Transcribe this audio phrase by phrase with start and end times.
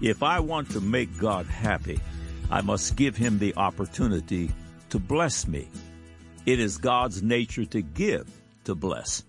[0.00, 2.00] If I want to make God happy,
[2.50, 4.50] I must give him the opportunity
[4.88, 5.68] to bless me.
[6.46, 8.26] It is God's nature to give,
[8.64, 9.24] to bless.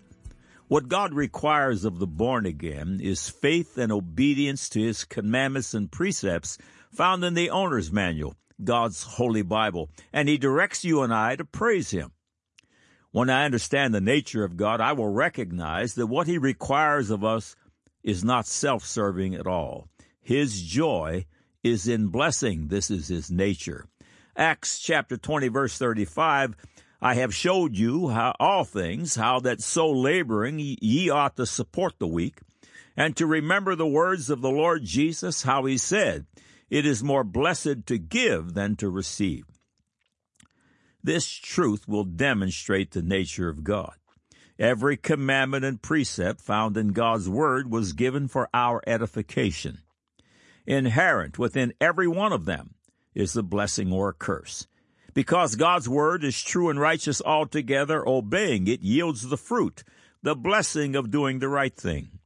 [0.70, 5.92] What God requires of the born again is faith and obedience to his commandments and
[5.92, 6.58] precepts
[6.94, 11.44] found in the owner's manual, God's holy Bible, and he directs you and I to
[11.44, 12.14] praise him.
[13.12, 17.26] When I understand the nature of God, I will recognize that what he requires of
[17.26, 17.58] us
[18.04, 19.90] is not self-serving at all.
[20.22, 21.26] His joy
[21.64, 22.68] is in blessing.
[22.68, 23.86] This is his nature.
[24.36, 26.56] Acts chapter 20 verse 35
[27.02, 31.96] I have showed you how all things, how that so laboring ye ought to support
[31.98, 32.42] the weak,
[32.96, 36.28] and to remember the words of the Lord Jesus, how he said,
[36.70, 39.46] It is more blessed to give than to receive.
[41.04, 43.96] This truth will demonstrate the nature of God.
[44.60, 49.80] Every commandment and precept found in God's Word was given for our edification.
[50.72, 52.76] Inherent within every one of them
[53.14, 54.68] is the blessing or curse.
[55.14, 59.84] Because God's word is true and righteous altogether, obeying it yields the fruit,
[60.24, 62.20] the blessing of doing the right thing.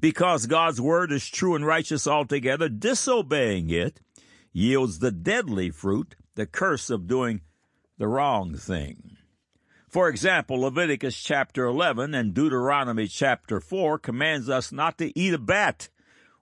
[0.00, 4.00] Because God's word is true and righteous altogether, disobeying it
[4.52, 7.42] yields the deadly fruit, the curse of doing
[7.96, 9.18] the wrong thing.
[9.88, 15.38] For example, Leviticus chapter 11 and Deuteronomy chapter 4 commands us not to eat a
[15.38, 15.90] bat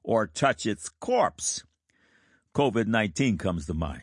[0.02, 1.64] or touch its corpse.
[2.54, 4.02] COVID 19 comes to mind.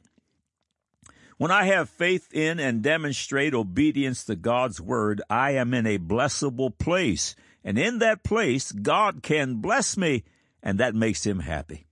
[1.37, 5.97] When I have faith in and demonstrate obedience to God's word, I am in a
[5.97, 7.35] blessable place.
[7.63, 10.23] And in that place, God can bless me,
[10.61, 11.87] and that makes him happy.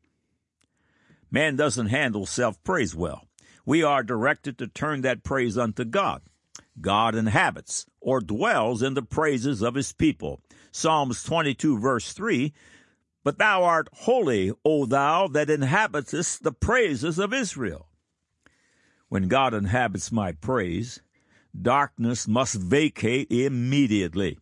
[1.31, 3.25] Man doesn't handle self praise well.
[3.65, 6.21] We are directed to turn that praise unto God.
[6.79, 10.41] God inhabits or dwells in the praises of his people.
[10.71, 12.53] Psalms 22 verse 3
[13.23, 17.87] But thou art holy, O thou that inhabitest the praises of Israel.
[19.09, 21.01] When God inhabits my praise,
[21.59, 24.37] darkness must vacate immediately.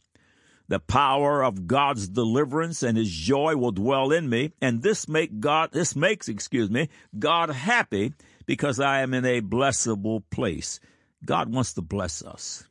[0.67, 5.39] The power of God's deliverance and his joy will dwell in me, and this make
[5.39, 8.13] God this makes, excuse me, God happy
[8.47, 10.79] because I am in a blessable place.
[11.23, 12.63] God wants to bless us.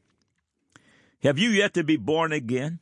[1.23, 2.81] Have you yet to be born again?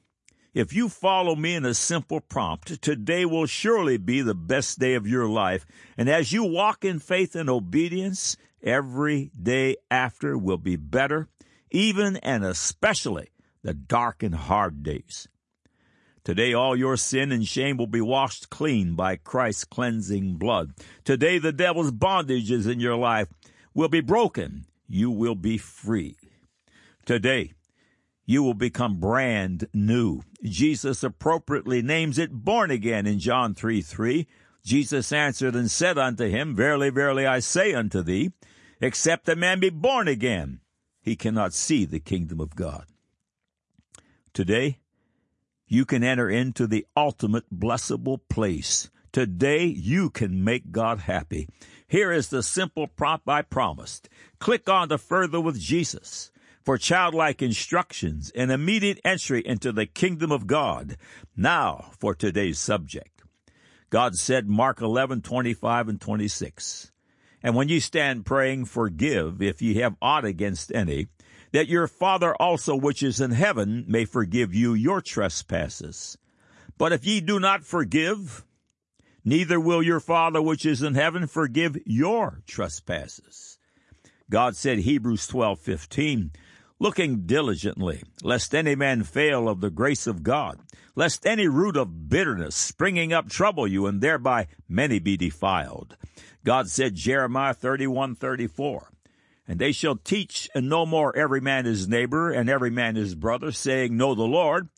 [0.54, 4.94] If you follow me in a simple prompt, today will surely be the best day
[4.94, 5.64] of your life.
[5.96, 11.28] And as you walk in faith and obedience, Every day after will be better,
[11.72, 13.30] even and especially
[13.62, 15.26] the dark and hard days.
[16.22, 20.70] Today, all your sin and shame will be washed clean by Christ's cleansing blood.
[21.02, 23.26] Today, the devil's bondages in your life
[23.74, 24.66] will be broken.
[24.86, 26.16] You will be free.
[27.04, 27.54] Today,
[28.32, 30.22] you will become brand new.
[30.42, 34.26] Jesus appropriately names it born again in John 3 3.
[34.64, 38.32] Jesus answered and said unto him, Verily, verily, I say unto thee,
[38.80, 40.60] Except a man be born again,
[41.02, 42.86] he cannot see the kingdom of God.
[44.32, 44.78] Today,
[45.66, 48.88] you can enter into the ultimate blessable place.
[49.12, 51.50] Today, you can make God happy.
[51.86, 54.08] Here is the simple prompt I promised.
[54.38, 56.30] Click on the Further with Jesus
[56.64, 60.96] for childlike instructions and immediate entry into the kingdom of God.
[61.36, 63.22] Now for today's subject.
[63.90, 66.92] God said, Mark 11, 25 and 26.
[67.42, 71.08] And when ye stand praying, forgive if ye have aught against any,
[71.52, 76.16] that your Father also which is in heaven may forgive you your trespasses.
[76.78, 78.44] But if ye do not forgive,
[79.24, 83.58] neither will your Father which is in heaven forgive your trespasses.
[84.30, 86.32] God said, Hebrews twelve fifteen,
[86.82, 90.58] looking diligently, lest any man fail of the grace of God,
[90.96, 95.96] lest any root of bitterness springing up trouble you, and thereby many be defiled.
[96.44, 98.90] God said, Jeremiah 31 34,
[99.46, 103.14] And they shall teach and no more every man his neighbor and every man his
[103.14, 104.68] brother, saying, Know the Lord.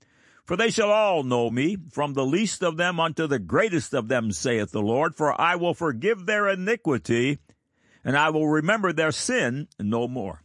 [0.45, 4.09] For they shall all know me, from the least of them unto the greatest of
[4.09, 5.15] them, saith the Lord.
[5.15, 7.39] For I will forgive their iniquity,
[8.05, 10.44] and I will remember their sin no more.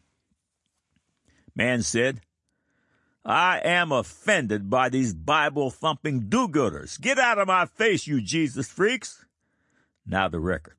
[1.60, 2.22] Man said,
[3.26, 6.98] I am offended by these Bible thumping do gooders.
[6.98, 9.26] Get out of my face, you Jesus freaks.
[10.06, 10.78] Now the record.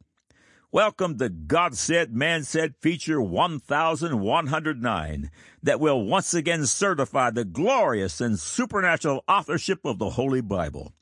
[0.72, 5.30] Welcome to God Said, Man Said feature 1109
[5.62, 10.94] that will once again certify the glorious and supernatural authorship of the Holy Bible.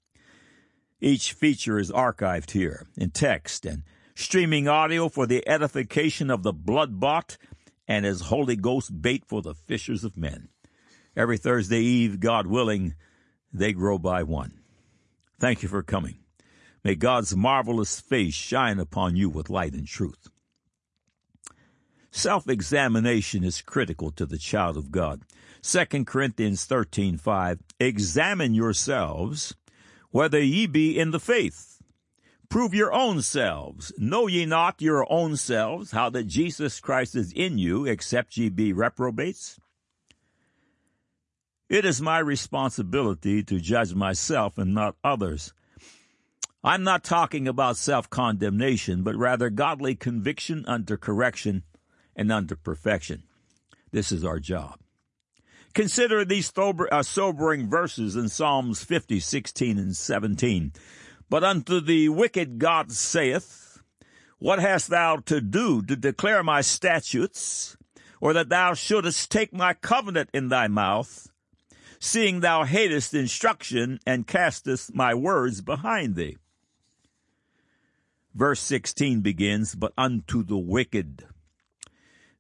[1.01, 3.85] Each feature is archived here in text and
[4.17, 7.39] streaming audio for the edification of the blood bought
[7.89, 10.51] and as Holy Ghost bait for the fishers of men.
[11.17, 12.95] Every Thursday Eve, God willing,
[13.53, 14.61] they grow by one.
[15.41, 16.19] Thank you for coming.
[16.85, 20.29] May God's marvelous face shine upon you with light and truth.
[22.11, 25.23] Self-examination is critical to the child of God.
[25.63, 29.55] 2 Corinthians 13:5 Examine yourselves
[30.11, 31.78] whether ye be in the faith.
[32.49, 33.93] Prove your own selves.
[33.99, 38.49] Know ye not your own selves how that Jesus Christ is in you, except ye
[38.49, 39.61] be reprobates?
[41.69, 45.53] It is my responsibility to judge myself and not others.
[46.65, 51.65] I'm not talking about self condemnation, but rather godly conviction under correction
[52.17, 53.25] and under perfection.
[53.93, 54.81] This is our job.
[55.75, 60.73] Consider these sober, uh, sobering verses in Psalms 50, 16, and 17.
[61.31, 63.83] But unto the wicked God saith,
[64.39, 67.77] What hast thou to do to declare my statutes,
[68.21, 71.29] or that thou shouldest take my covenant in thy mouth,
[72.01, 76.39] seeing thou hatest instruction and castest my words behind thee?
[78.35, 81.27] Verse 16 begins, But unto the wicked.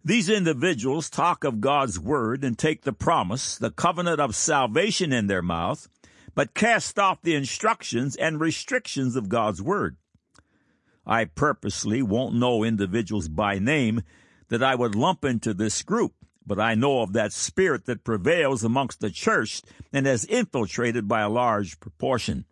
[0.04, 5.26] These individuals talk of God's word and take the promise, the covenant of salvation in
[5.26, 5.88] their mouth,
[6.38, 9.96] but cast off the instructions and restrictions of God's word.
[11.04, 14.02] I purposely won't know individuals by name
[14.46, 16.14] that I would lump into this group,
[16.46, 19.62] but I know of that spirit that prevails amongst the church
[19.92, 22.44] and has infiltrated by a large proportion.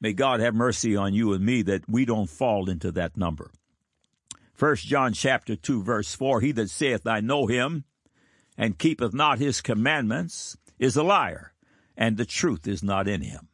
[0.00, 3.52] May God have mercy on you and me that we don't fall into that number.
[4.52, 7.84] First John chapter 2 verse 4, he that saith, I know him,
[8.56, 11.52] and keepeth not his commandments, is a liar,
[11.98, 13.48] and the truth is not in him.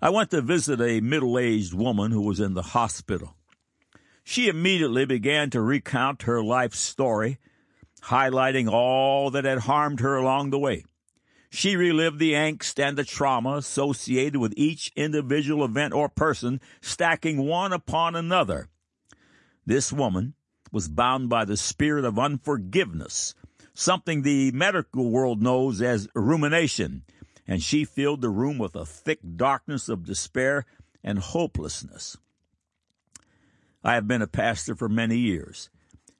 [0.00, 3.34] I went to visit a middle-aged woman who was in the hospital.
[4.22, 7.38] She immediately began to recount her life story,
[8.02, 10.84] highlighting all that had harmed her along the way.
[11.48, 17.46] She relived the angst and the trauma associated with each individual event or person, stacking
[17.46, 18.68] one upon another.
[19.64, 20.34] This woman
[20.70, 23.34] was bound by the spirit of unforgiveness,
[23.78, 27.02] something the medical world knows as rumination,
[27.46, 30.64] and she filled the room with a thick darkness of despair
[31.04, 32.16] and hopelessness.
[33.84, 35.70] I have been a pastor for many years,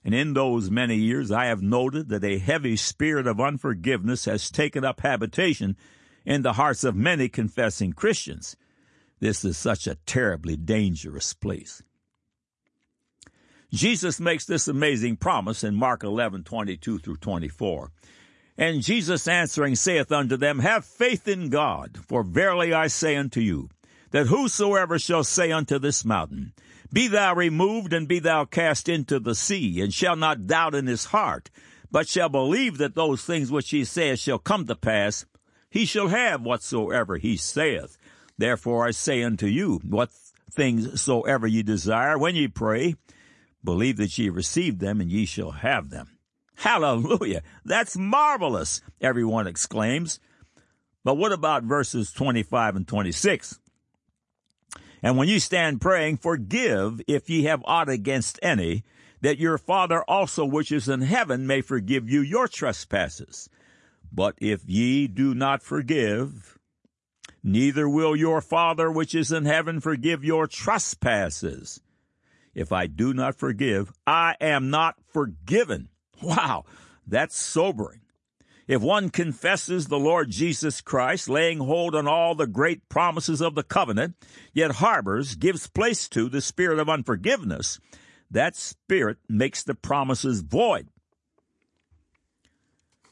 [0.05, 4.50] and in those many years, I have noted that a heavy spirit of unforgiveness has
[4.50, 5.76] taken up habitation
[6.25, 8.56] in the hearts of many confessing Christians.
[9.19, 11.82] This is such a terribly dangerous place.
[13.76, 17.90] Jesus makes this amazing promise in Mark 11, 22 through 24.
[18.56, 23.40] And Jesus answering saith unto them, Have faith in God, for verily I say unto
[23.40, 23.69] you,
[24.12, 26.55] that whosoever shall say unto this mountain,
[26.90, 30.87] be thou removed and be thou cast into the sea, and shall not doubt in
[30.87, 31.50] his heart,
[31.90, 35.26] but shall believe that those things which he saith shall come to pass,
[35.69, 37.99] he shall have whatsoever he saith.
[38.38, 40.11] Therefore I say unto you, what
[40.50, 42.94] things soever ye desire, when ye pray,
[43.67, 46.17] believe that ye receive them, and ye shall have them.
[46.55, 47.43] Hallelujah!
[47.67, 50.19] That's marvelous, everyone exclaims.
[51.05, 53.61] But what about verses 25 and 26?
[55.03, 58.85] And when you stand praying, forgive if ye have aught against any,
[59.21, 63.49] that your Father also which is in heaven may forgive you your trespasses.
[64.13, 66.59] But if ye do not forgive,
[67.43, 71.81] neither will your Father which is in heaven forgive your trespasses.
[72.56, 75.91] If I do not forgive, I am not forgiven.
[76.22, 76.65] Wow,
[77.06, 78.01] that's sobering.
[78.67, 83.55] If one confesses the Lord Jesus Christ, laying hold on all the great promises of
[83.55, 84.17] the covenant,
[84.55, 87.79] yet harbors, gives place to the spirit of unforgiveness,
[88.31, 90.89] that spirit makes the promises void.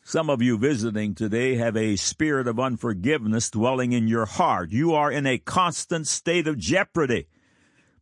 [0.03, 4.73] Some of you visiting today have a spirit of unforgiveness dwelling in your heart.
[4.73, 7.27] You are in a constant state of jeopardy.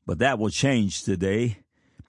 [0.06, 1.58] But that will change today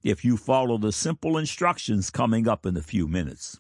[0.04, 3.60] if you follow the simple instructions coming up in a few minutes.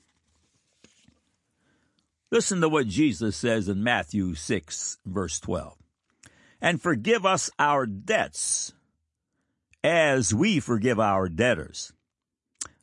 [2.31, 5.77] Listen to what Jesus says in Matthew 6, verse 12.
[6.59, 8.73] And forgive us our debts
[9.83, 11.93] as we forgive our debtors.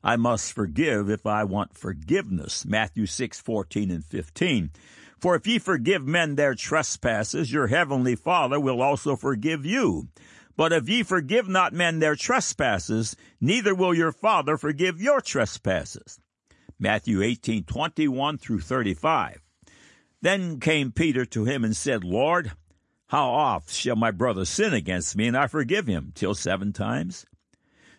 [0.04, 2.64] I must forgive if I want forgiveness.
[2.64, 4.70] Matthew 6, 14 and 15.
[5.18, 10.08] For if ye forgive men their trespasses, your heavenly Father will also forgive you.
[10.60, 16.20] But if ye forgive not men their trespasses, neither will your Father forgive your trespasses.
[16.78, 19.40] Matthew 18, 21 through 35.
[20.20, 22.52] Then came Peter to him and said, Lord,
[23.06, 26.12] how oft shall my brother sin against me, and I forgive him?
[26.14, 27.24] Till seven times?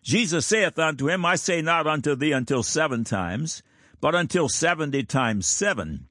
[0.03, 3.63] Jesus saith unto him, I say not unto thee until seven times,
[3.99, 6.09] but until seventy times seven.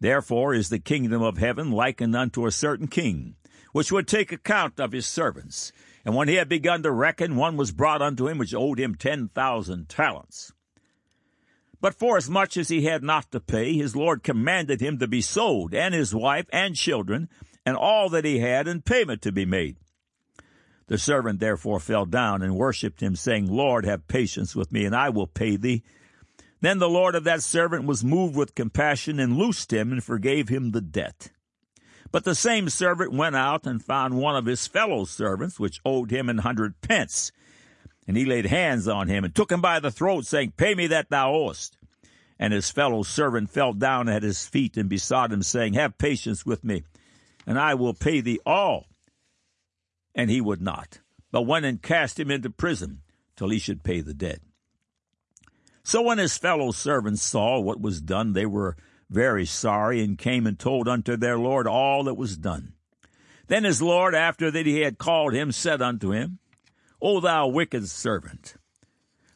[0.00, 3.36] Therefore is the kingdom of heaven likened unto a certain king,
[3.72, 5.72] which would take account of his servants.
[6.04, 8.94] And when he had begun to reckon, one was brought unto him which owed him
[8.94, 10.52] ten thousand talents.
[11.80, 15.74] But forasmuch as he had not to pay, his Lord commanded him to be sold,
[15.74, 17.28] and his wife and children,
[17.64, 19.76] and all that he had, and payment to be made.
[20.88, 24.96] The servant therefore fell down and worshipped him, saying, Lord, have patience with me, and
[24.96, 25.84] I will pay thee.
[26.60, 30.48] Then the Lord of that servant was moved with compassion, and loosed him, and forgave
[30.48, 31.30] him the debt.
[32.10, 36.10] But the same servant went out and found one of his fellow servants, which owed
[36.10, 37.32] him an hundred pence.
[38.06, 40.86] And he laid hands on him and took him by the throat, saying, Pay me
[40.86, 41.76] that thou owest.
[42.38, 46.46] And his fellow servant fell down at his feet and besought him, saying, Have patience
[46.46, 46.84] with me,
[47.46, 48.86] and I will pay thee all.
[50.14, 51.00] And he would not,
[51.30, 53.02] but went and cast him into prison
[53.36, 54.40] till he should pay the debt.
[55.82, 58.76] So when his fellow servants saw what was done, they were
[59.10, 62.74] very sorry, and came and told unto their Lord all that was done.
[63.46, 66.38] Then his Lord, after that he had called him, said unto him,
[67.00, 68.56] O thou wicked servant,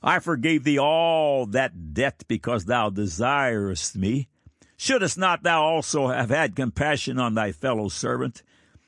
[0.02, 4.28] I forgave thee all that debt because thou desirest me.
[4.76, 8.42] Shouldest not thou also have had compassion on thy fellow servant,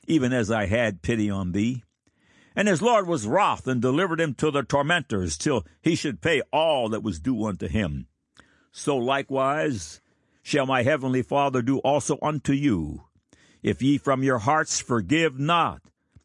[0.07, 1.83] even as I had pity on thee?
[2.55, 6.41] And his Lord was wroth and delivered him to the tormentors till he should pay
[6.51, 8.07] all that was due unto him.
[8.71, 10.01] So likewise
[10.45, 13.01] shall my heavenly Father do also unto you,
[13.63, 15.81] if ye from your hearts forgive not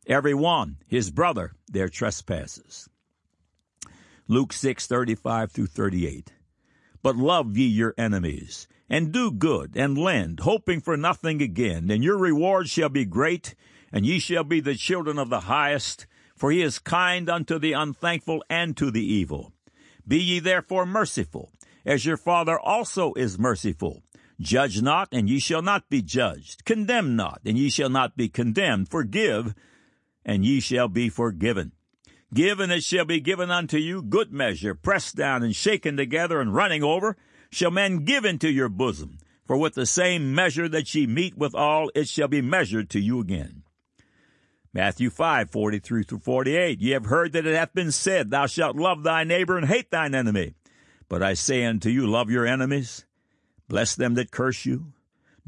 [0.07, 2.87] every one his brother their trespasses.
[4.29, 6.35] Luke 6, 35 through 38.
[7.03, 12.05] But love ye your enemies, and do good, and lend, hoping for nothing again, and
[12.05, 13.55] your reward shall be great,
[13.91, 17.73] and ye shall be the children of the highest, for he is kind unto the
[17.73, 19.55] unthankful and to the evil.
[20.07, 21.51] Be ye therefore merciful,
[21.87, 24.03] as your Father also is merciful.
[24.41, 26.65] Judge not, and ye shall not be judged.
[26.65, 28.89] Condemn not, and ye shall not be condemned.
[28.89, 29.55] Forgive,
[30.25, 31.73] and ye shall be forgiven.
[32.33, 36.41] Give, and it shall be given unto you good measure, pressed down and shaken together
[36.41, 37.17] and running over,
[37.51, 39.19] shall men give into your bosom.
[39.45, 43.21] For with the same measure that ye meet withal, it shall be measured to you
[43.21, 43.65] again.
[44.73, 46.81] Matthew 5, 43 through 48.
[46.81, 49.91] Ye have heard that it hath been said, Thou shalt love thy neighbor and hate
[49.91, 50.55] thine enemy.
[51.09, 53.05] But I say unto you, love your enemies,
[53.71, 54.93] bless them that curse you,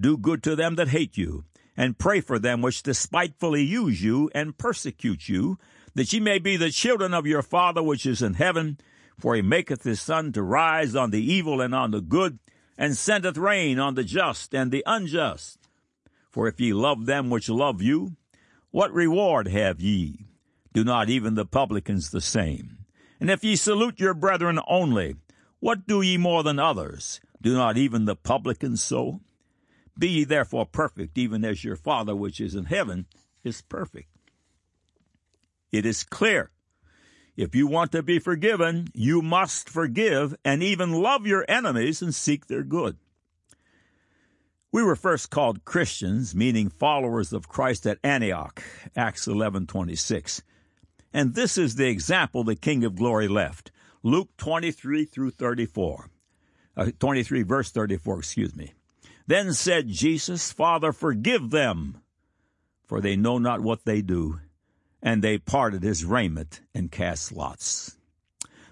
[0.00, 1.44] do good to them that hate you,
[1.76, 5.58] and pray for them which despitefully use you and persecute you,
[5.94, 8.78] that ye may be the children of your Father which is in heaven.
[9.18, 12.38] For he maketh his sun to rise on the evil and on the good,
[12.78, 15.58] and sendeth rain on the just and the unjust.
[16.30, 18.16] For if ye love them which love you,
[18.70, 20.26] what reward have ye?
[20.72, 22.78] Do not even the publicans the same?
[23.20, 25.16] And if ye salute your brethren only,
[25.60, 27.20] what do ye more than others?
[27.42, 29.20] Do not even the publicans so?
[29.98, 33.06] Be ye therefore perfect, even as your Father which is in heaven
[33.42, 34.08] is perfect.
[35.72, 36.50] It is clear.
[37.36, 42.14] If you want to be forgiven, you must forgive and even love your enemies and
[42.14, 42.96] seek their good.
[44.70, 48.62] We were first called Christians, meaning followers of Christ at Antioch,
[48.94, 50.42] Acts 11:26.
[51.12, 53.72] And this is the example the King of Glory left.
[54.02, 56.08] Luke 23 through 34.
[56.76, 58.72] Uh, 23 verse 34, excuse me.
[59.26, 61.98] Then said Jesus, Father, forgive them,
[62.86, 64.40] for they know not what they do
[65.02, 67.96] and they parted his raiment and cast lots.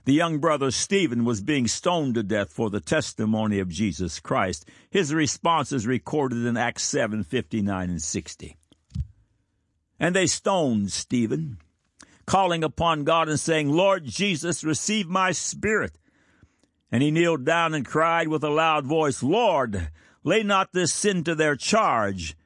[0.04, 4.64] The young brother Stephen was being stoned to death for the testimony of Jesus Christ.
[4.90, 8.56] His response is recorded in Acts 7 59 and 60.
[9.98, 11.58] And they stoned Stephen,
[12.26, 15.98] calling upon God and saying, Lord Jesus, receive my spirit.
[16.92, 19.90] And he kneeled down and cried with a loud voice, Lord,
[20.24, 22.36] lay not this sin to their charge.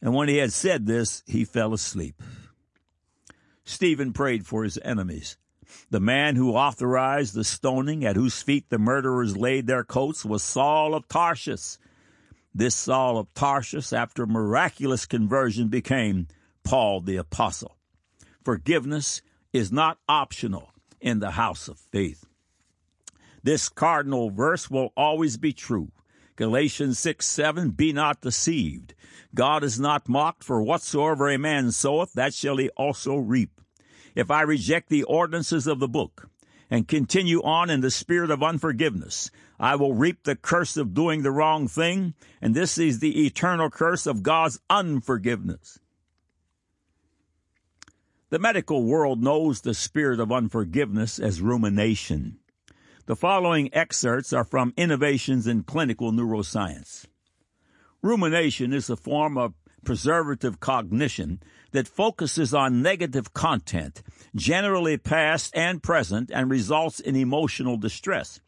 [0.00, 2.22] And when he had said this, he fell asleep.
[3.64, 5.36] Stephen prayed for his enemies.
[5.90, 10.42] The man who authorized the stoning, at whose feet the murderers laid their coats, was
[10.42, 11.78] Saul of Tarsus.
[12.54, 16.26] This Saul of Tarsus, after miraculous conversion, became
[16.64, 17.76] Paul the Apostle.
[18.44, 22.24] Forgiveness is not optional in the house of faith.
[23.42, 25.92] This cardinal verse will always be true.
[26.36, 28.94] Galatians 6 7, be not deceived.
[29.34, 33.60] God is not mocked, for whatsoever a man soweth, that shall he also reap.
[34.14, 36.28] If I reject the ordinances of the book
[36.70, 41.22] and continue on in the spirit of unforgiveness, I will reap the curse of doing
[41.22, 45.78] the wrong thing, and this is the eternal curse of God's unforgiveness.
[48.30, 52.39] The medical world knows the spirit of unforgiveness as rumination.
[53.06, 57.06] The following excerpts are from Innovations in Clinical Neuroscience.
[58.02, 59.54] Rumination is a form of
[59.84, 61.42] perseverative cognition
[61.72, 64.02] that focuses on negative content,
[64.36, 68.40] generally past and present, and results in emotional distress.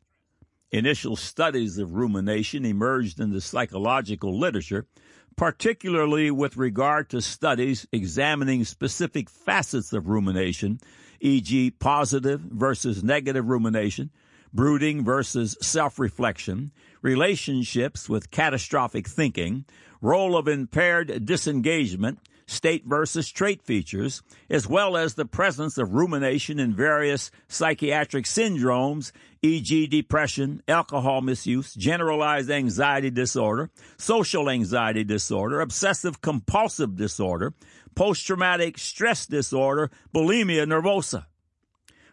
[0.71, 4.87] Initial studies of rumination emerged in the psychological literature,
[5.35, 10.79] particularly with regard to studies examining specific facets of rumination,
[11.21, 14.11] e.g., positive versus negative rumination,
[14.53, 19.65] brooding versus self reflection, relationships with catastrophic thinking,
[20.01, 26.59] role of impaired disengagement, state versus trait features, as well as the presence of rumination
[26.59, 36.21] in various psychiatric syndromes, e.g., depression, alcohol misuse, generalized anxiety disorder, social anxiety disorder, obsessive
[36.21, 37.55] compulsive disorder,
[37.95, 41.27] post traumatic stress disorder, bulimia nervosa.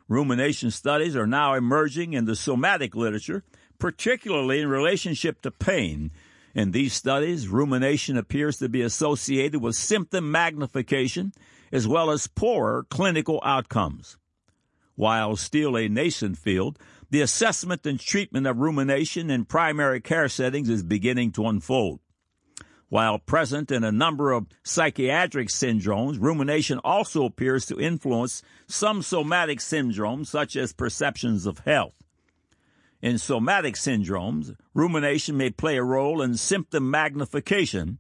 [0.10, 3.44] Rumination studies are now emerging in the somatic literature,
[3.78, 6.12] particularly in relationship to pain,
[6.56, 11.32] in these studies, rumination appears to be associated with symptom magnification
[11.72, 14.18] as well as poorer clinical outcomes.
[14.96, 20.70] While still a nascent field, the assessment and treatment of rumination in primary care settings
[20.70, 22.00] is beginning to unfold.
[22.90, 29.60] While present in a number of psychiatric syndromes, rumination also appears to influence some somatic
[29.60, 31.94] syndromes such as perceptions of health.
[33.02, 38.00] In somatic syndromes, rumination may play a role in symptom magnification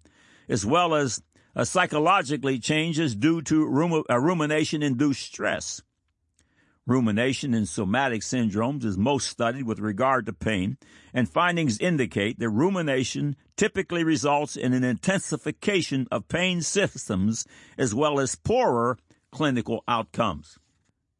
[0.49, 1.21] as well as
[1.63, 5.81] psychologically changes due to rum- rumination induced stress.
[6.89, 10.75] Rumination in somatic syndromes is most studied with regard to pain,
[11.13, 17.45] and findings indicate that rumination typically results in an intensification of pain symptoms
[17.77, 18.97] as well as poorer
[19.31, 20.57] clinical outcomes.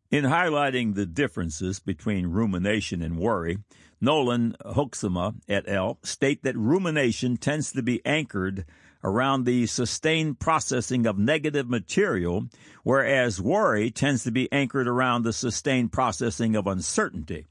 [0.09, 3.59] In highlighting the differences between rumination and worry,
[4.01, 5.99] Nolen Hoeksema et al.
[6.01, 8.65] state that rumination tends to be anchored
[9.03, 12.47] around the sustained processing of negative material,
[12.83, 17.47] whereas worry tends to be anchored around the sustained processing of uncertainty.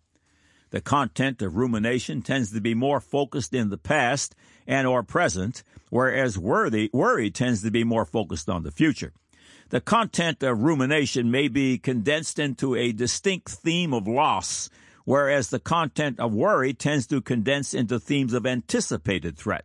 [0.70, 4.34] The content of rumination tends to be more focused in the past
[4.66, 9.12] and or present, whereas worry, worry tends to be more focused on the future.
[9.70, 14.68] The content of rumination may be condensed into a distinct theme of loss,
[15.04, 19.64] whereas the content of worry tends to condense into themes of anticipated threat.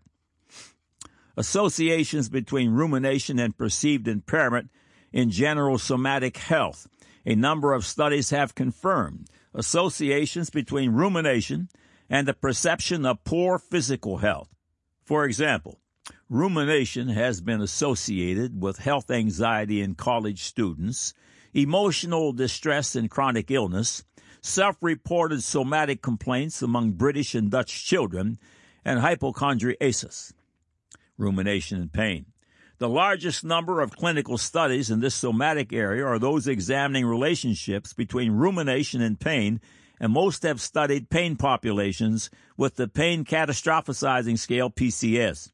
[1.35, 4.69] Associations between rumination and perceived impairment
[5.11, 6.87] in general somatic health.
[7.25, 11.69] A number of studies have confirmed associations between rumination
[12.09, 14.49] and the perception of poor physical health.
[15.03, 15.79] For example,
[16.29, 21.13] Rumination has been associated with health anxiety in college students,
[21.53, 24.03] emotional distress and chronic illness,
[24.41, 28.37] self reported somatic complaints among British and Dutch children,
[28.83, 30.33] and hypochondriasis.
[31.17, 32.25] Rumination and pain.
[32.79, 38.31] The largest number of clinical studies in this somatic area are those examining relationships between
[38.31, 39.61] rumination and pain,
[39.99, 45.51] and most have studied pain populations with the Pain Catastrophizing Scale PCS.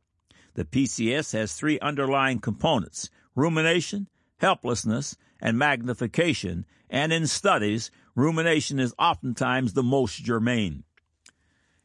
[0.55, 8.93] The PCS has three underlying components rumination, helplessness, and magnification, and in studies, rumination is
[8.97, 10.83] oftentimes the most germane.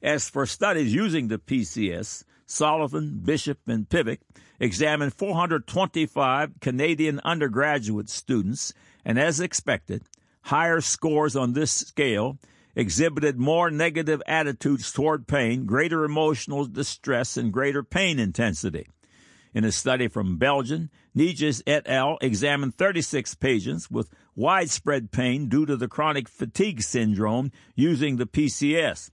[0.02, 4.18] As for studies using the PCS, Sullivan, Bishop, and Pivik
[4.60, 8.72] examined 425 Canadian undergraduate students,
[9.04, 10.02] and as expected,
[10.42, 12.38] higher scores on this scale
[12.76, 18.86] exhibited more negative attitudes toward pain, greater emotional distress, and greater pain intensity.
[19.54, 22.18] In a study from Belgium, Nijs et al.
[22.20, 29.10] examined 36 patients with widespread pain due to the chronic fatigue syndrome using the PCS.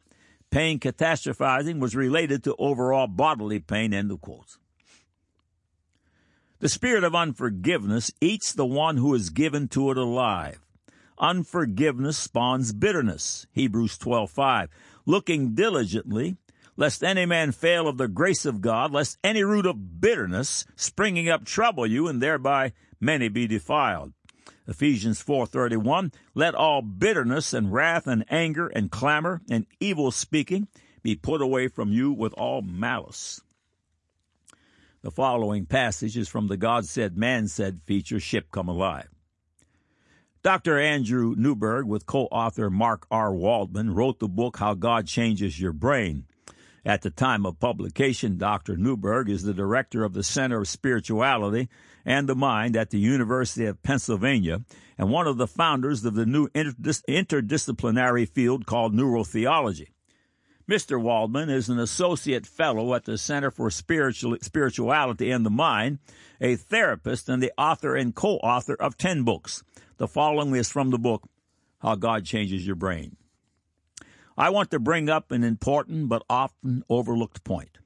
[0.51, 4.57] Pain catastrophizing was related to overall bodily pain, end of quotes.
[6.59, 10.59] The spirit of unforgiveness eats the one who is given to it alive.
[11.17, 13.47] Unforgiveness spawns bitterness.
[13.53, 14.67] Hebrews 12:5.
[15.05, 16.35] Looking diligently,
[16.75, 21.29] lest any man fail of the grace of God, lest any root of bitterness springing
[21.29, 24.13] up trouble you, and thereby many be defiled.
[24.67, 30.67] Ephesians 4:31 Let all bitterness and wrath and anger and clamor and evil speaking
[31.03, 33.41] be put away from you with all malice.
[35.01, 39.09] The following passage is from the God said man said feature Ship Come Alive.
[40.43, 40.79] Dr.
[40.79, 43.33] Andrew Newberg, with co author Mark R.
[43.33, 46.25] Waldman, wrote the book How God Changes Your Brain.
[46.83, 48.75] At the time of publication, Dr.
[48.75, 51.69] Newberg is the director of the Center of Spirituality
[52.05, 54.61] and the Mind at the University of Pennsylvania
[54.97, 59.89] and one of the founders of the new interdisciplinary field called neurotheology.
[60.67, 60.99] Mr.
[60.99, 65.99] Waldman is an associate fellow at the Center for Spiritual, Spirituality and the Mind,
[66.39, 69.63] a therapist, and the author and co author of 10 books.
[69.97, 71.29] The following is from the book,
[71.79, 73.17] How God Changes Your Brain.
[74.41, 77.77] I want to bring up an important but often overlooked point.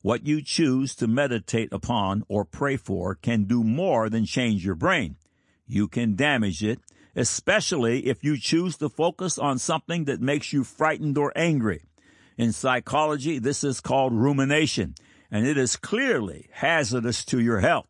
[0.00, 4.76] What you choose to meditate upon or pray for can do more than change your
[4.76, 5.16] brain.
[5.66, 6.78] You can damage it,
[7.16, 11.82] especially if you choose to focus on something that makes you frightened or angry.
[12.38, 14.94] In psychology, this is called rumination,
[15.32, 17.88] and it is clearly hazardous to your health.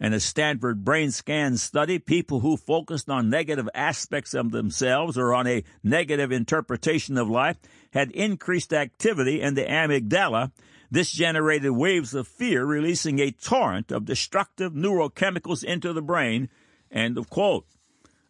[0.00, 5.34] In a Stanford brain scan study, people who focused on negative aspects of themselves or
[5.34, 7.58] on a negative interpretation of life
[7.90, 10.52] had increased activity in the amygdala.
[10.90, 16.48] This generated waves of fear, releasing a torrent of destructive neurochemicals into the brain.
[16.90, 17.66] End of quote.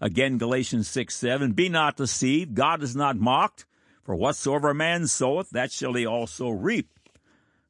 [0.01, 3.65] Again, Galatians 6 7, Be not deceived, God is not mocked.
[4.03, 6.91] For whatsoever man soweth, that shall he also reap.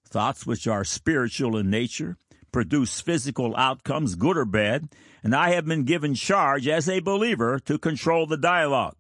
[0.06, 2.16] Thoughts which are spiritual in nature
[2.52, 4.88] produce physical outcomes, good or bad,
[5.22, 8.96] and I have been given charge as a believer to control the dialogue.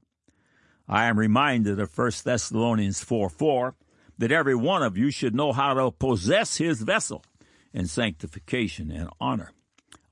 [0.88, 3.74] I am reminded of 1 Thessalonians 4 4
[4.18, 7.24] that every one of you should know how to possess his vessel
[7.72, 9.52] in sanctification and honor.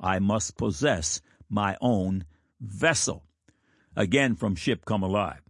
[0.00, 2.24] I must possess my own
[2.60, 3.24] vessel.
[3.96, 5.42] Again from Ship Come Alive.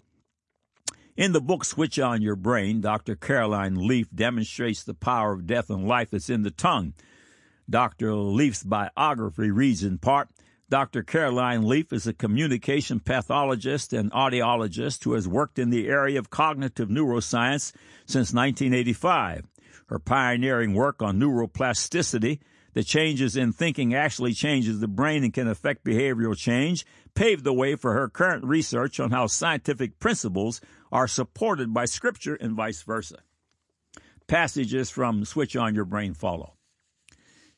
[1.17, 3.17] In the book Switch on Your Brain, Dr.
[3.17, 6.95] Caroline Leaf demonstrates the power of death and life that's in the tongue.
[7.71, 8.15] Dr.
[8.15, 10.31] Leaf's biography reads in part
[10.71, 11.03] Dr.
[11.03, 16.29] Caroline Leaf is a communication pathologist and audiologist who has worked in the area of
[16.29, 17.73] cognitive neuroscience
[18.05, 19.47] since 1985.
[19.87, 22.41] Her pioneering work on neuroplasticity,
[22.75, 27.55] the changes in thinking actually changes the brain and can affect behavioral change, paved the
[27.55, 30.61] way for her current research on how scientific principles
[30.93, 33.17] are supported by Scripture and vice versa.
[34.27, 36.58] Passages from Switch on Your Brain follow.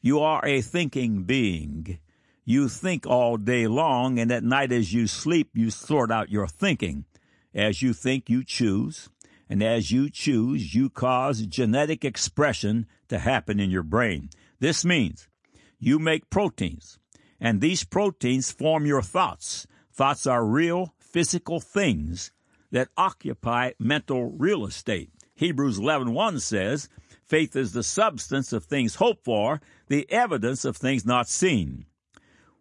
[0.03, 1.99] You are a thinking being.
[2.45, 6.49] You think all day long, and at night as you sleep, you sort out your
[6.49, 7.05] thinking.
[7.55, 9.11] As you think, you choose,
[9.49, 14.31] and as you choose, you cause genetic expression to happen in your brain.
[14.59, 15.29] This means
[15.79, 16.99] you make proteins,
[17.39, 19.67] and these proteins form your thoughts.
[19.93, 22.31] Thoughts are real physical things
[22.71, 25.11] that occupy mental real estate.
[25.35, 26.89] Hebrews 11:1 says,
[27.25, 29.61] "Faith is the substance of things hoped for,
[29.91, 31.85] the evidence of things not seen."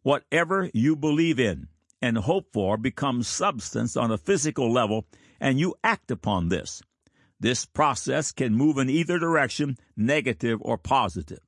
[0.02, 1.70] Whatever you believe in
[2.02, 5.08] and hope for becomes substance on a physical level,
[5.40, 6.82] and you act upon this.
[7.40, 11.40] This process can move in either direction, negative or positive.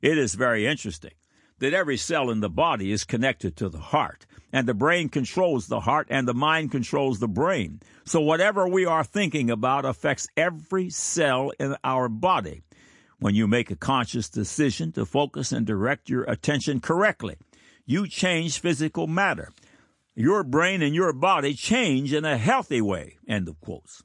[0.00, 1.14] It is very interesting
[1.58, 5.66] that every cell in the body is connected to the heart, and the brain controls
[5.66, 7.80] the heart, and the mind controls the brain.
[8.04, 12.62] So whatever we are thinking about affects every cell in our body.
[13.20, 17.36] When you make a conscious decision to focus and direct your attention correctly,
[17.84, 19.50] you change physical matter.
[20.14, 23.16] Your brain and your body change in a healthy way.
[23.26, 24.02] End of quotes.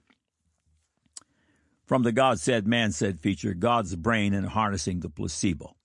[1.86, 5.76] From the God Said, Man Said feature, God's Brain and Harnessing the Placebo.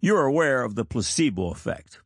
[0.00, 1.98] You're aware of the placebo effect.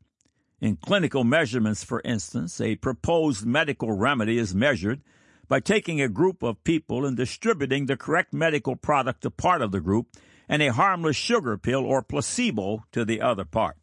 [0.61, 5.02] In clinical measurements, for instance, a proposed medical remedy is measured
[5.48, 9.72] by taking a group of people and distributing the correct medical product to part of
[9.72, 10.09] the group
[10.48, 13.76] and a harmless sugar pill or placebo to the other part.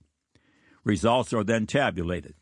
[0.83, 2.35] Results are then tabulated.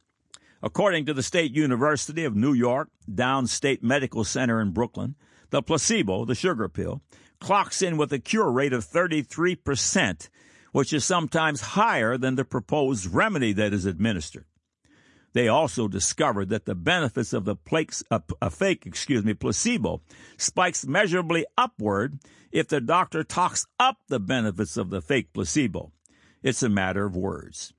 [0.61, 5.15] According to the State University of New York Downstate Medical Center in Brooklyn,
[5.49, 7.01] the placebo, the sugar pill,
[7.39, 10.29] clocks in with a cure rate of 33%
[10.71, 14.45] which is sometimes higher than the proposed remedy that is administered.
[15.37, 19.35] They also discovered that the benefits of the plaques, uh, a, a fake, excuse me,
[19.35, 20.01] placebo
[20.35, 22.17] spikes measurably upward
[22.51, 25.91] if the doctor talks up the benefits of the fake placebo.
[26.41, 27.71] It's a matter of words.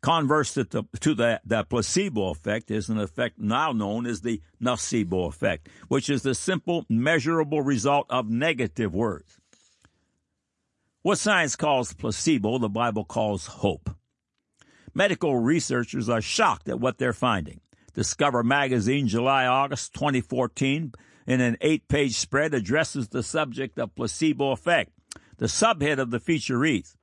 [0.00, 4.40] Converse to, the, to the, the placebo effect is an effect now known as the
[4.58, 9.38] nocebo effect, which is the simple, measurable result of negative words.
[11.02, 13.90] What science calls placebo, the Bible calls hope.
[14.94, 17.60] Medical researchers are shocked at what they're finding.
[17.94, 20.92] Discover Magazine, July August 2014,
[21.26, 24.92] in an eight page spread, addresses the subject of placebo effect.
[25.38, 26.96] The subhead of the feature reads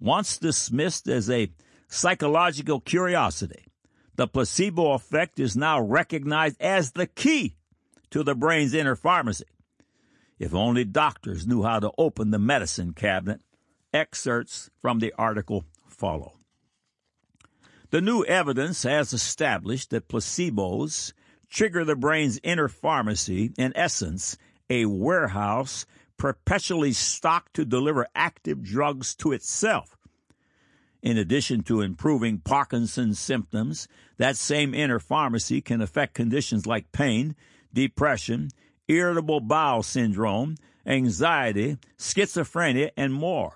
[0.00, 1.52] Once dismissed as a
[1.88, 3.64] psychological curiosity,
[4.16, 7.56] the placebo effect is now recognized as the key
[8.10, 9.44] to the brain's inner pharmacy.
[10.38, 13.40] If only doctors knew how to open the medicine cabinet.
[13.92, 16.37] Excerpts from the article follow.
[17.90, 21.14] The new evidence has established that placebos
[21.48, 24.36] trigger the brain's inner pharmacy, in essence,
[24.68, 25.86] a warehouse
[26.18, 29.96] perpetually stocked to deliver active drugs to itself.
[31.02, 37.36] In addition to improving Parkinson's symptoms, that same inner pharmacy can affect conditions like pain,
[37.72, 38.50] depression,
[38.88, 43.54] irritable bowel syndrome, anxiety, schizophrenia, and more.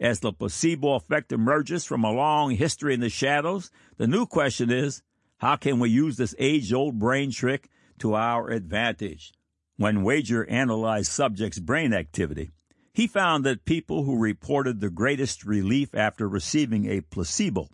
[0.00, 4.70] As the placebo effect emerges from a long history in the shadows, the new question
[4.70, 5.02] is
[5.38, 9.32] how can we use this age old brain trick to our advantage?
[9.76, 12.50] When Wager analyzed subjects' brain activity,
[12.92, 17.68] he found that people who reported the greatest relief after receiving a placebo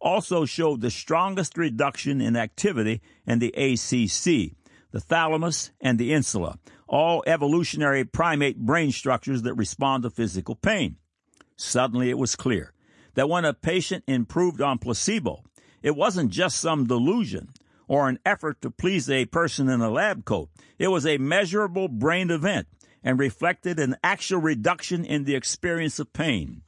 [0.00, 4.56] also showed the strongest reduction in activity in the ACC,
[4.90, 6.58] the thalamus, and the insula,
[6.88, 10.96] all evolutionary primate brain structures that respond to physical pain.
[11.62, 12.72] Suddenly it was clear
[13.14, 15.44] that when a patient improved on placebo,
[15.80, 17.50] it wasn't just some delusion
[17.86, 20.48] or an effort to please a person in a lab coat.
[20.78, 22.66] It was a measurable brain event
[23.04, 26.62] and reflected an actual reduction in the experience of pain.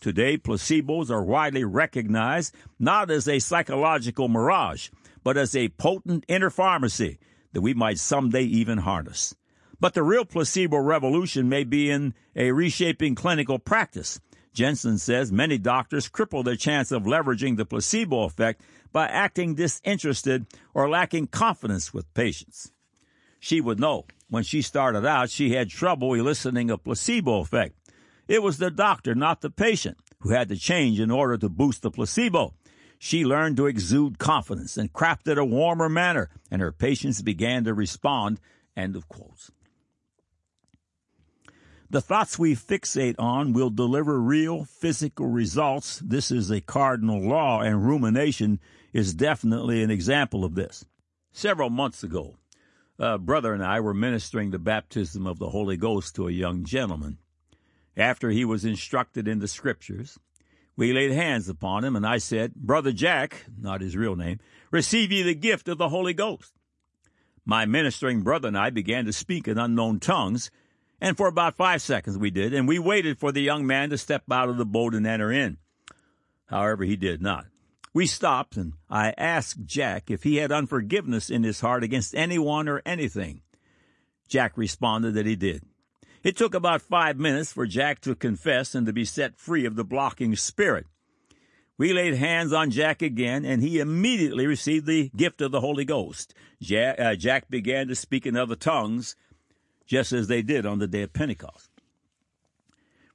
[0.00, 4.90] Today, placebos are widely recognized not as a psychological mirage,
[5.22, 7.18] but as a potent inner pharmacy
[7.54, 9.34] that we might someday even harness.
[9.80, 14.20] But the real placebo revolution may be in a reshaping clinical practice.
[14.54, 18.62] Jensen says many doctors cripple their chance of leveraging the placebo effect
[18.92, 22.70] by acting disinterested or lacking confidence with patients.
[23.40, 27.74] She would know when she started out she had trouble eliciting a placebo effect.
[28.28, 31.82] It was the doctor, not the patient, who had to change in order to boost
[31.82, 32.54] the placebo.
[32.98, 37.74] She learned to exude confidence and crafted a warmer manner, and her patients began to
[37.74, 38.40] respond.
[38.76, 39.50] End of quotes.
[41.90, 46.00] The thoughts we fixate on will deliver real physical results.
[46.04, 48.58] This is a cardinal law, and rumination
[48.92, 50.84] is definitely an example of this.
[51.32, 52.36] Several months ago,
[52.98, 56.64] a brother and I were ministering the baptism of the Holy Ghost to a young
[56.64, 57.18] gentleman.
[57.96, 60.18] After he was instructed in the scriptures,
[60.76, 65.12] we laid hands upon him, and I said, Brother Jack, not his real name, receive
[65.12, 66.54] ye the gift of the Holy Ghost.
[67.44, 70.50] My ministering brother and I began to speak in unknown tongues,
[71.04, 73.98] and for about five seconds we did, and we waited for the young man to
[73.98, 75.58] step out of the boat and enter in.
[76.46, 77.44] However, he did not.
[77.92, 82.70] We stopped, and I asked Jack if he had unforgiveness in his heart against anyone
[82.70, 83.42] or anything.
[84.30, 85.64] Jack responded that he did.
[86.22, 89.76] It took about five minutes for Jack to confess and to be set free of
[89.76, 90.86] the blocking spirit.
[91.76, 95.84] We laid hands on Jack again, and he immediately received the gift of the Holy
[95.84, 96.32] Ghost.
[96.62, 99.16] Jack, uh, Jack began to speak in other tongues,
[99.86, 101.70] just as they did on the day of Pentecost.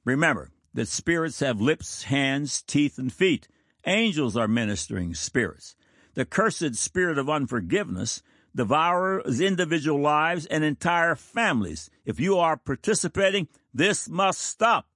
[0.04, 3.48] Remember that spirits have lips, hands, teeth, and feet.
[3.86, 5.74] Angels are ministering spirits.
[6.14, 8.22] The cursed spirit of unforgiveness
[8.54, 11.90] devours individual lives and entire families.
[12.04, 14.86] If you are participating, this must stop.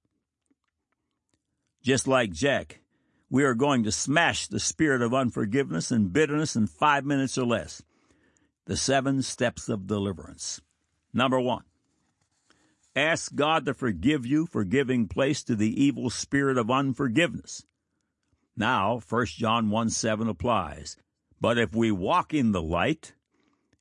[1.81, 2.81] Just like Jack,
[3.29, 7.45] we are going to smash the spirit of unforgiveness and bitterness in five minutes or
[7.45, 7.81] less.
[8.65, 10.61] The seven steps of deliverance.
[11.15, 11.63] Number one,
[12.93, 17.63] ask God to forgive you for giving place to the evil spirit of unforgiveness.
[18.57, 20.97] Now, 1 John 1 7 applies.
[21.39, 23.13] But if we walk in the light,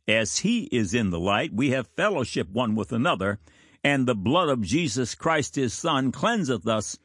[0.07, 3.41] as he is in the light, we have fellowship one with another,
[3.83, 6.99] and the blood of Jesus Christ his Son cleanseth us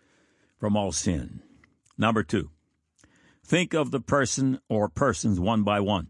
[0.60, 1.42] from all sin.
[1.98, 2.52] Number two,
[3.44, 6.10] think of the person or persons one by one.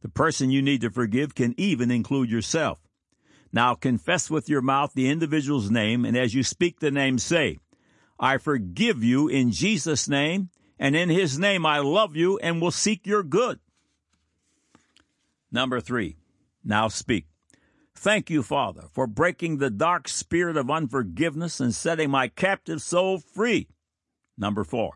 [0.00, 2.78] The person you need to forgive can even include yourself.
[3.52, 7.58] Now confess with your mouth the individual's name, and as you speak the name, say,
[8.18, 12.70] I forgive you in Jesus' name, and in his name I love you and will
[12.70, 13.58] seek your good.
[15.50, 16.16] Number three,
[16.64, 17.26] now speak.
[17.94, 23.18] Thank you, Father, for breaking the dark spirit of unforgiveness and setting my captive soul
[23.18, 23.68] free.
[24.38, 24.94] Number four,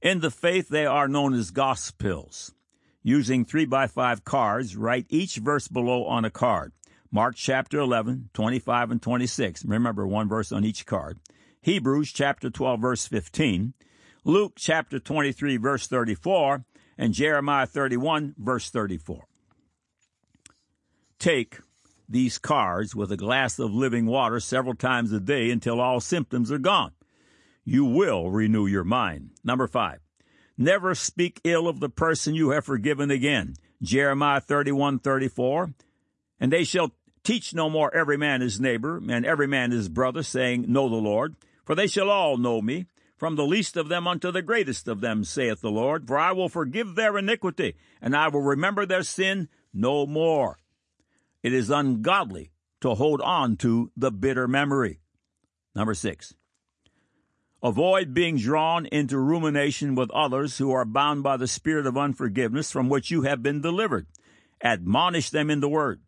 [0.00, 2.54] in the faith they are known as gospels.
[3.02, 6.72] Using three by five cards, write each verse below on a card.
[7.10, 9.64] Mark chapter 11, 25 and 26.
[9.64, 11.18] Remember one verse on each card.
[11.62, 13.72] Hebrews chapter 12 verse 15.
[14.24, 16.64] Luke chapter 23 verse 34
[16.98, 19.24] and Jeremiah 31 verse 34.
[21.18, 21.58] Take
[22.08, 26.52] these cards with a glass of living water several times a day until all symptoms
[26.52, 26.92] are gone.
[27.64, 29.30] You will renew your mind.
[29.44, 30.00] Number five,
[30.56, 33.54] never speak ill of the person you have forgiven again.
[33.82, 35.72] Jeremiah 31 34.
[36.40, 36.92] And they shall
[37.28, 40.96] Teach no more every man his neighbor, and every man his brother, saying, Know the
[40.96, 41.36] Lord.
[41.62, 42.86] For they shall all know me,
[43.18, 46.08] from the least of them unto the greatest of them, saith the Lord.
[46.08, 50.56] For I will forgive their iniquity, and I will remember their sin no more.
[51.42, 55.00] It is ungodly to hold on to the bitter memory.
[55.74, 56.32] Number six,
[57.62, 62.72] avoid being drawn into rumination with others who are bound by the spirit of unforgiveness
[62.72, 64.06] from which you have been delivered.
[64.64, 66.00] Admonish them in the word.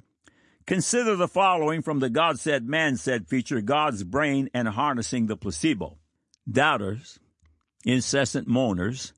[0.66, 5.36] Consider the following from the God said, man said feature God's brain and harnessing the
[5.36, 5.98] placebo.
[6.50, 7.18] Doubters,
[7.84, 9.12] incessant moaners,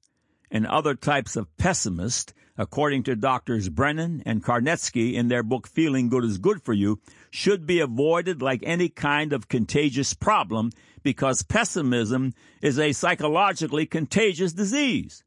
[0.50, 6.08] and other types of pessimists, according to doctors Brennan and Charnetski in their book Feeling
[6.08, 7.00] Good is Good for You,
[7.30, 10.70] should be avoided like any kind of contagious problem
[11.02, 15.24] because pessimism is a psychologically contagious disease.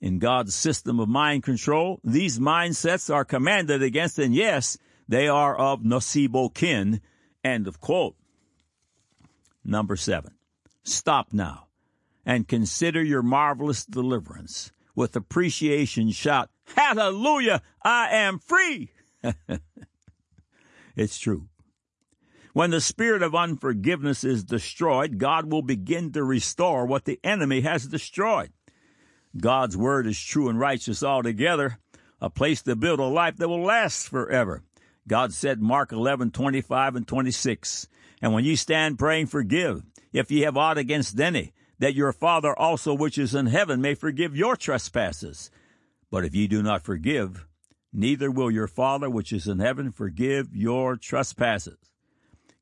[0.00, 5.56] In God's system of mind control, these mindsets are commanded against, and yes, they are
[5.56, 7.00] of nocebo kin.
[7.42, 8.16] End of quote.
[9.64, 10.34] Number seven.
[10.82, 11.68] Stop now
[12.24, 14.70] and consider your marvelous deliverance.
[14.94, 17.62] With appreciation, shout, Hallelujah!
[17.82, 18.90] I am free!
[20.96, 21.48] it's true.
[22.52, 27.62] When the spirit of unforgiveness is destroyed, God will begin to restore what the enemy
[27.62, 28.52] has destroyed.
[29.36, 31.78] God's word is true and righteous altogether,
[32.20, 34.64] a place to build a life that will last forever.
[35.08, 37.88] God said, Mark 11, 25 and 26,
[38.20, 42.56] And when ye stand praying, forgive, if ye have aught against any, that your Father
[42.58, 45.50] also which is in heaven may forgive your trespasses.
[46.10, 47.46] But if ye do not forgive,
[47.92, 51.78] neither will your Father which is in heaven forgive your trespasses.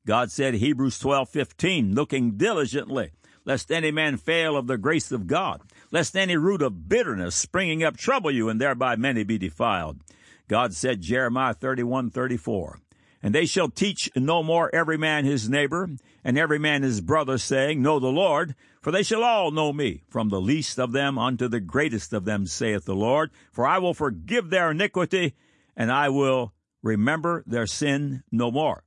[0.05, 3.11] God said, Hebrews twelve fifteen, looking diligently,
[3.43, 7.83] lest any man fail of the grace of God, lest any root of bitterness springing
[7.83, 9.99] up trouble you, and thereby many be defiled.
[10.47, 12.79] God said, Jeremiah thirty one thirty four,
[13.21, 15.89] and they shall teach no more every man his neighbor,
[16.23, 20.03] and every man his brother, saying, Know the Lord, for they shall all know me,
[20.07, 23.31] from the least of them unto the greatest of them, saith the Lord.
[23.51, 25.35] For I will forgive their iniquity,
[25.75, 28.83] and I will remember their sin no more.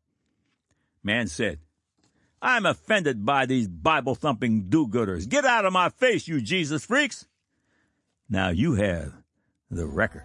[1.02, 1.58] Man said,
[2.42, 5.28] I'm offended by these Bible thumping do gooders.
[5.28, 7.26] Get out of my face, you Jesus freaks.
[8.28, 9.12] Now you have
[9.70, 10.24] the record.